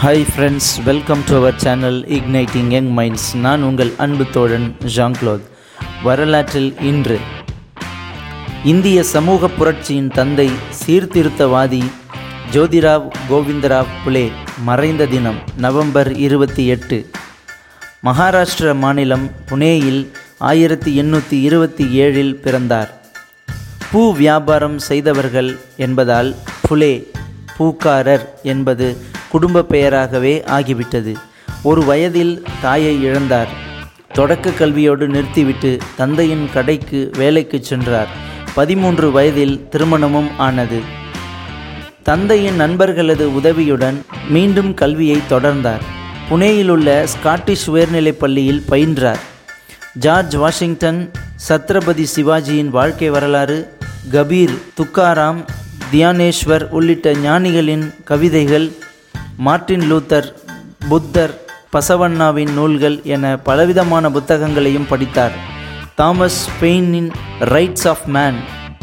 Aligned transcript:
Hi 0.00 0.24
friends 0.30 0.68
welcome 0.86 1.20
to 1.28 1.32
our 1.38 1.58
channel 1.62 1.98
igniting 2.16 2.70
young 2.74 2.88
minds 2.96 3.26
நான் 3.44 3.62
உங்கள் 3.62 3.90
அன்பு 4.04 4.24
தோழன் 4.34 4.66
ஜான் 4.94 5.16
க்ளோத் 5.20 5.44
வரலாற்றில் 6.02 6.70
இன்று 6.90 7.18
இந்திய 8.64 8.98
சமூக 9.12 9.48
புரட்சியின் 9.58 10.08
தந்தை 10.08 10.48
சீர்திருத்தவாதி 10.80 11.82
ஜோதிராவ் 12.54 13.06
கோவிந்தராவ் 13.28 13.94
புலே 14.04 14.26
மறைந்த 14.68 15.06
தினம் 15.06 15.40
நவம்பர் 15.56 16.12
இருபத்தி 16.26 16.66
எட்டு. 16.66 16.98
மகாராஷ்டிர 18.02 18.74
மாநிலம் 18.84 19.26
புனேயில் 19.50 20.02
ஆயிரத்தி 20.50 20.92
எண்ணூற்றி 21.02 21.38
இருபத்தி 21.48 21.86
ஏழில் 22.04 22.36
பிறந்தார். 22.36 22.92
பூ 23.90 24.04
வியாபாரம் 24.12 24.78
செய்தவர்கள் 24.90 25.50
என்பதால் 25.76 26.30
புலே 26.68 26.94
பூக்காரர் 27.56 28.24
என்பது 28.52 28.86
குடும்ப 29.34 29.62
பெயராகவே 29.62 30.42
ஆகிவிட்டது. 30.46 31.14
ஒரு 31.62 31.84
வயதில் 31.84 32.42
தாயை 32.62 33.06
இழந்தார். 33.06 33.52
தொடக்க 34.12 34.50
கல்வியோடு 34.50 35.06
நிறுத்திவிட்டு 35.06 35.78
தந்தையின் 35.96 36.48
கடைக்கு 36.52 37.10
வேலைக்கு 37.18 37.64
சென்றார். 37.64 38.06
பதிமூன்று 38.54 39.10
வயதில் 39.10 39.66
திருமணமும் 39.70 40.30
ஆனது. 40.36 40.78
தந்தையின் 42.02 42.54
நண்பர்களது 42.54 43.34
உதவியுடன் 43.34 44.04
மீண்டும் 44.28 44.74
கல்வியை 44.74 45.18
தொடர்ந்தார். 45.30 45.82
புனேயிலுள்ள 46.30 47.02
ஸ்காட்டிஷ் 47.04 47.68
உயர்நிலைப் 47.68 48.20
பள்ளியில் 48.20 48.64
பயின்றார். 48.70 49.20
ஜார்ஜ் 49.94 50.34
வாஷிங்டன் 50.34 51.10
சத்ரபதி 51.48 52.06
சிவாஜியின் 52.16 52.68
வாழ்க்கை 52.68 53.10
வரலாறு 53.10 53.76
கபீர் 54.12 54.56
துக்காராம் 54.76 55.44
தியானேஸ்வர் 55.92 56.68
உள்ளிட்ட 56.68 57.12
ஞானிகளின் 57.12 57.94
கவிதைகள் 58.04 58.72
மார்ட்டின் 59.36 59.92
லூத்தர் 59.92 60.32
புத்தர் 60.88 61.44
பசவண்ணாவின் 61.72 62.52
நூல்கள் 62.52 63.00
என 63.04 63.36
பலவிதமான 63.36 64.10
புத்தகங்களையும் 64.10 64.86
படித்தார். 64.88 65.32
தாமஸ் 65.94 66.48
பெயினின் 66.60 67.10
ரைட்ஸ் 67.40 67.88
ஆஃப் 67.88 68.04
மேன் 68.06 68.34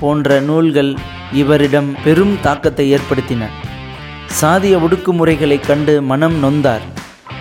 போன்ற 0.00 0.40
நூல்கள் 0.40 0.94
இவரிடம் 1.32 1.96
பெரும் 2.04 2.38
தாக்கத்தை 2.40 2.94
ஏற்படுத்தின. 2.94 3.46
சாதிய 4.40 4.78
ஒடுக்குமுறைகளைக் 4.78 5.66
கண்டு 5.66 6.02
மனம் 6.02 6.44
நொந்தார். 6.44 6.80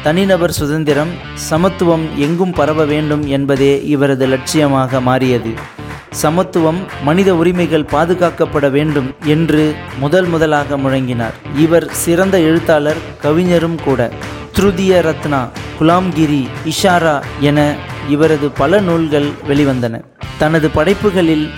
தனிநபர் 0.03 0.51
சுதந்திரம் 0.51 1.09
சமத்துவம் 1.33 2.05
எங்கும் 2.15 2.51
பரவ 2.51 2.85
வேண்டும் 2.85 3.27
என்பதே 3.27 3.85
இவரது 3.85 4.27
லட்சியமாக 4.27 5.01
மாறியது. 5.01 5.77
சமத்துவம் 6.11 6.79
மனித 7.03 7.35
உரிமைகள் 7.35 7.89
பாதுகாக்கப்பட 7.91 8.69
வேண்டும் 8.69 9.15
என்று 9.23 9.75
முதல் 9.99 10.25
முதலாக 10.25 10.77
முழங்கினார். 10.77 11.33
இவர் 11.55 11.91
சிறந்த 11.91 12.39
எழுத்தாளர் 12.39 12.97
கவிஞரும் 13.21 13.79
கூட. 13.83 14.11
த்ருதிய 14.59 15.01
ரத்னா 15.01 15.47
குலாம்கிரி 15.79 16.47
இஷாரா 16.65 17.21
என 17.39 17.75
இவரது 18.09 18.51
பல 18.51 18.79
நூல்கள் 18.79 19.27
வெளிவந்தன. 19.47 20.03
தனது 20.37 20.69
படைப்புகளில் 20.69 21.49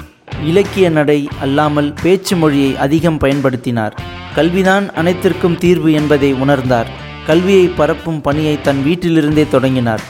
இலக்கிய 0.44 0.89
நடை 0.89 1.29
அல்லாமல் 1.41 1.94
பேச்சு 2.03 2.35
மொழியை 2.35 2.77
அதிகம் 2.77 3.19
பயன்படுத்தினார். 3.19 3.91
கல்விதான் 4.35 4.94
அனைத்திற்கும் 4.94 5.57
தீர்வு 5.57 5.94
என்பதை 5.94 6.33
உணர்ந்தார். 6.33 6.85
கல்வியை 7.27 7.67
பரப்பும் 7.67 8.22
பணியை 8.22 8.61
தன் 8.61 8.83
வீட்டிலிருந்தே 8.85 9.49
தொடங்கினார். 9.49 10.02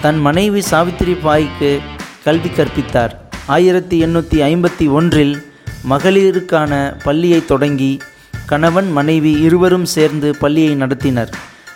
தன் 0.00 0.18
மனைவி 0.18 0.60
சாவித்திரி 0.60 1.12
பாய்க்கு 1.12 1.80
கல்வி 2.24 2.48
கற்பித்தார். 2.48 3.24
ஆயிரத்தி 3.46 4.04
எண்ணூற்றி 4.04 4.38
ஐம்பத்தி 4.42 4.90
ஒன்றில் 4.90 5.52
மகளிருக்கான 5.90 6.96
பள்ளியை 7.04 7.44
தொடங்கி 7.44 7.98
கணவன் 8.46 8.92
மனைவி 8.92 9.32
இருவரும் 9.32 9.84
சேர்ந்து 9.84 10.36
பள்ளியை 10.36 10.76
நடத்தினர். 10.76 11.28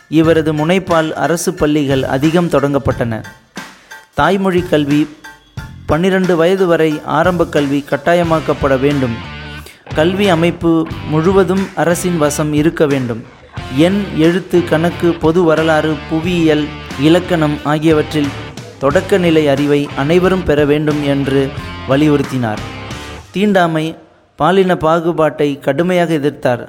இவரது 0.08 0.52
முனைப்பால் 0.54 1.12
அரசு 1.12 1.54
பள்ளிகள் 1.54 2.04
அதிகம் 2.04 2.48
தொடங்கப்பட்டன. 2.48 3.24
தாய்மொழி 4.14 4.62
கல்வி 4.62 5.08
பன்னிரண்டு 5.86 6.36
வயது 6.36 6.66
வரை 6.66 7.00
ஆரம்ப 7.04 7.46
கல்வி 7.46 7.84
கட்டாயமாக்கப்பட 7.90 8.80
வேண்டும். 8.80 9.16
கல்வி 9.94 10.28
அமைப்பு 10.28 10.86
முழுவதும் 11.08 11.68
அரசின் 11.74 12.18
வசம் 12.18 12.52
இருக்க 12.52 12.86
வேண்டும். 12.86 13.24
எண் 13.76 14.04
எழுத்து 14.16 14.64
கணக்கு 14.64 15.12
பொது 15.12 15.42
வரலாறு 15.42 15.94
புவியியல் 16.10 16.66
இலக்கணம் 17.00 17.58
ஆகியவற்றில் 17.64 18.28
தொடக்கநிலை 18.80 19.48
அறிவை 19.48 19.88
அனைவரும் 19.96 20.42
பெற 20.42 20.64
வேண்டும் 20.64 21.04
என்று 21.04 21.50
வலியுறுத்தினார். 21.88 22.58
தீண்டாமை 23.30 23.96
பாலின 24.36 24.76
பாகுபாட்டை 24.76 25.58
கடுமையாக 25.58 26.14
எதிர்த்தார். 26.14 26.68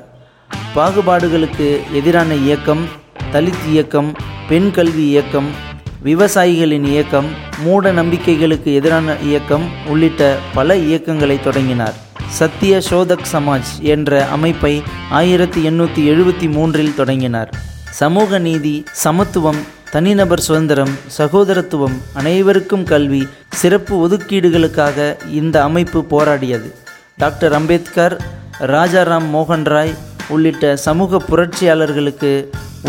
பாகுபாடுகளுக்கு 0.75 1.79
எதிரான 1.93 2.33
இயக்கம் 2.33 2.85
தலித் 3.33 3.67
இயக்கம் 3.69 4.15
பெண் 4.49 4.71
கல்வி 4.71 5.07
இயக்கம் 5.07 5.69
விவசாயிகளின் 6.03 6.85
இயக்கம் 6.85 7.25
மூட 7.63 7.91
நம்பிக்கைகளுக்கு 7.91 8.73
எதிரான 8.73 9.15
இயக்கம் 9.23 9.69
உள்ளிட்ட 9.85 10.37
பல 10.53 10.75
இயக்கங்களை 10.75 11.39
தொடங்கினார். 11.43 11.93
சத்திய 12.27 12.81
சோதக் 12.81 13.27
சமாஜ் 13.31 13.81
என்ற 13.81 14.27
அமைப்பை 14.27 14.83
ஆயிரத்தி 15.09 15.69
எண்ணூற்றி 15.69 16.07
எழுபத்தி 16.07 16.51
மூன்றில் 16.51 16.95
தொடங்கினார். 16.95 17.49
சமூக 17.89 18.39
நீதி 18.39 18.83
சமத்துவம் 18.91 19.61
தனிநபர் 19.93 20.41
சுதந்திரம் 20.45 20.91
சகோதரத்துவம் 21.17 21.95
அனைவருக்கும் 22.19 22.83
கல்வி 22.91 23.19
சிறப்பு 23.61 23.93
ஒதுக்கீடுகளுக்காக 24.03 24.97
இந்த 25.39 25.55
அமைப்பு 25.63 25.99
போராடியது. 26.11 26.69
டாக்டர் 27.21 27.53
அம்பேத்கர் 27.57 28.15
ராஜாராம் 28.73 29.27
மோகன் 29.33 29.65
ராய் 29.73 29.91
உள்ளிட்ட 30.33 30.69
சமூக 30.85 31.19
புரட்சியாளர்களுக்கு 31.29 32.31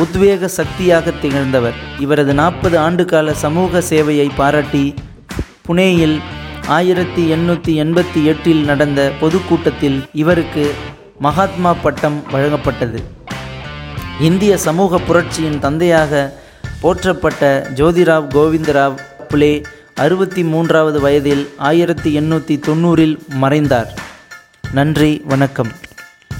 உத்வேக 0.02 0.50
சக்தியாக 0.58 1.14
திகழ்ந்தவர். 1.22 1.78
இவரது 1.98 2.34
நாற்பது 2.34 2.78
ஆண்டுகால 2.78 3.32
சமூக 3.44 3.82
சேவையை 3.90 4.28
பாராட்டி 4.36 4.84
புனேயில் 5.68 6.16
ஆயிரத்தி 6.76 7.24
எண்ணூற்றி 7.36 7.74
எண்பத்தி 7.84 8.22
எட்டில் 8.24 8.62
நடந்த 8.64 9.00
பொதுக்கூட்டத்தில் 9.20 9.98
இவருக்கு 10.22 10.66
மகாத்மா 11.18 11.72
பட்டம் 11.86 12.20
வழங்கப்பட்டது. 12.34 13.00
இந்திய 14.28 14.52
சமூக 14.68 15.00
புரட்சியின் 15.08 15.58
தந்தையாக 15.58 16.40
போற்றப்பட்ட 16.82 17.48
ஜோதிராவ் 17.74 18.24
கோவிந்தராவ் 18.34 18.96
புலே 19.30 19.50
அறுபத்தி 20.04 20.42
மூன்றாவது 20.44 21.00
வயதில் 21.00 21.42
ஆயிரத்தி 21.56 22.10
எண்ணூற்றி 22.18 22.54
தொண்ணூறில் 22.68 23.14
மறைந்தார். 23.42 23.90
நன்றி 24.72 25.22
வணக்கம். 25.24 25.70